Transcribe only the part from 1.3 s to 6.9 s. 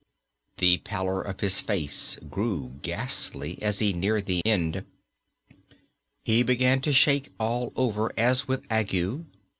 his face grew ghastly as he neared the end. He began